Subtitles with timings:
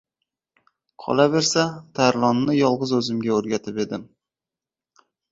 [1.01, 1.65] Qolabersa,
[1.99, 4.07] Tarlonni yolg‘iz o‘zimga o‘rgatib edim.